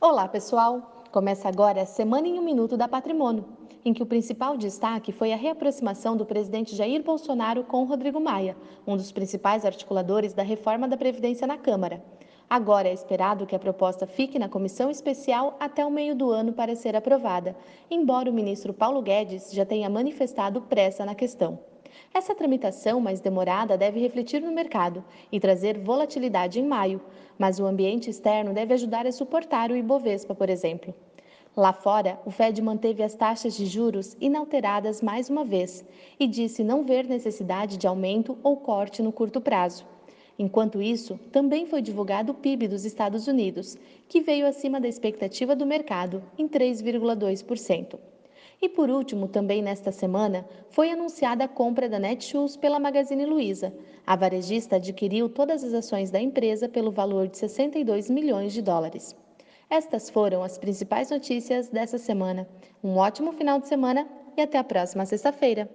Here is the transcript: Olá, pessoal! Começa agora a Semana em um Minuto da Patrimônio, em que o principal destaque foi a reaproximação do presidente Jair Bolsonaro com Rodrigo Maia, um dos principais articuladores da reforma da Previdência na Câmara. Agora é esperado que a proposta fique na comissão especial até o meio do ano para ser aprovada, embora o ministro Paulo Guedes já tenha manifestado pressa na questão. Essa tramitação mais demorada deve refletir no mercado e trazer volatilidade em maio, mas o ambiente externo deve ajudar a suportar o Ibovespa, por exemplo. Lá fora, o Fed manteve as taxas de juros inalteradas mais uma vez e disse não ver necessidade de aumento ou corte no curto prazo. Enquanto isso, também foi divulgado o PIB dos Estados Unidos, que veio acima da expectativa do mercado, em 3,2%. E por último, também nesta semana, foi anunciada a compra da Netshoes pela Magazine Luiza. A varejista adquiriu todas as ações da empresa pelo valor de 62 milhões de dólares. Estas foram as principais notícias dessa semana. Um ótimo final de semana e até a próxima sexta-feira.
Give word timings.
Olá, 0.00 0.28
pessoal! 0.28 1.04
Começa 1.10 1.48
agora 1.48 1.82
a 1.82 1.84
Semana 1.84 2.28
em 2.28 2.38
um 2.38 2.42
Minuto 2.44 2.76
da 2.76 2.86
Patrimônio, 2.86 3.44
em 3.84 3.92
que 3.92 4.00
o 4.00 4.06
principal 4.06 4.56
destaque 4.56 5.10
foi 5.10 5.32
a 5.32 5.36
reaproximação 5.36 6.16
do 6.16 6.24
presidente 6.24 6.76
Jair 6.76 7.02
Bolsonaro 7.02 7.64
com 7.64 7.82
Rodrigo 7.82 8.20
Maia, 8.20 8.56
um 8.86 8.96
dos 8.96 9.10
principais 9.10 9.64
articuladores 9.64 10.32
da 10.32 10.44
reforma 10.44 10.86
da 10.86 10.96
Previdência 10.96 11.48
na 11.48 11.58
Câmara. 11.58 12.00
Agora 12.48 12.86
é 12.86 12.92
esperado 12.92 13.44
que 13.44 13.56
a 13.56 13.58
proposta 13.58 14.06
fique 14.06 14.38
na 14.38 14.48
comissão 14.48 14.88
especial 14.88 15.56
até 15.58 15.84
o 15.84 15.90
meio 15.90 16.14
do 16.14 16.30
ano 16.30 16.52
para 16.52 16.76
ser 16.76 16.94
aprovada, 16.94 17.56
embora 17.90 18.30
o 18.30 18.32
ministro 18.32 18.72
Paulo 18.72 19.02
Guedes 19.02 19.52
já 19.52 19.66
tenha 19.66 19.90
manifestado 19.90 20.62
pressa 20.62 21.04
na 21.04 21.16
questão. 21.16 21.58
Essa 22.12 22.34
tramitação 22.34 23.00
mais 23.00 23.20
demorada 23.20 23.76
deve 23.76 24.00
refletir 24.00 24.40
no 24.40 24.52
mercado 24.52 25.04
e 25.30 25.38
trazer 25.38 25.78
volatilidade 25.78 26.60
em 26.60 26.66
maio, 26.66 27.00
mas 27.38 27.58
o 27.58 27.66
ambiente 27.66 28.10
externo 28.10 28.52
deve 28.52 28.74
ajudar 28.74 29.06
a 29.06 29.12
suportar 29.12 29.70
o 29.70 29.76
Ibovespa, 29.76 30.34
por 30.34 30.50
exemplo. 30.50 30.94
Lá 31.56 31.72
fora, 31.72 32.20
o 32.24 32.30
Fed 32.30 32.62
manteve 32.62 33.02
as 33.02 33.14
taxas 33.14 33.56
de 33.56 33.66
juros 33.66 34.16
inalteradas 34.20 35.02
mais 35.02 35.28
uma 35.28 35.44
vez 35.44 35.84
e 36.18 36.26
disse 36.26 36.62
não 36.62 36.84
ver 36.84 37.04
necessidade 37.06 37.76
de 37.76 37.86
aumento 37.86 38.38
ou 38.42 38.56
corte 38.56 39.02
no 39.02 39.10
curto 39.10 39.40
prazo. 39.40 39.84
Enquanto 40.38 40.80
isso, 40.80 41.18
também 41.32 41.66
foi 41.66 41.82
divulgado 41.82 42.30
o 42.30 42.34
PIB 42.34 42.68
dos 42.68 42.84
Estados 42.84 43.26
Unidos, 43.26 43.76
que 44.08 44.20
veio 44.20 44.46
acima 44.46 44.80
da 44.80 44.86
expectativa 44.86 45.56
do 45.56 45.66
mercado, 45.66 46.22
em 46.38 46.46
3,2%. 46.46 47.98
E 48.60 48.68
por 48.68 48.90
último, 48.90 49.28
também 49.28 49.62
nesta 49.62 49.92
semana, 49.92 50.44
foi 50.70 50.90
anunciada 50.90 51.44
a 51.44 51.48
compra 51.48 51.88
da 51.88 51.98
Netshoes 51.98 52.56
pela 52.56 52.80
Magazine 52.80 53.24
Luiza. 53.24 53.72
A 54.06 54.16
varejista 54.16 54.76
adquiriu 54.76 55.28
todas 55.28 55.62
as 55.62 55.72
ações 55.72 56.10
da 56.10 56.20
empresa 56.20 56.68
pelo 56.68 56.90
valor 56.90 57.28
de 57.28 57.38
62 57.38 58.10
milhões 58.10 58.52
de 58.52 58.62
dólares. 58.62 59.14
Estas 59.70 60.08
foram 60.08 60.42
as 60.42 60.56
principais 60.56 61.10
notícias 61.10 61.68
dessa 61.68 61.98
semana. 61.98 62.48
Um 62.82 62.96
ótimo 62.96 63.32
final 63.32 63.60
de 63.60 63.68
semana 63.68 64.08
e 64.36 64.40
até 64.40 64.56
a 64.58 64.64
próxima 64.64 65.04
sexta-feira. 65.04 65.68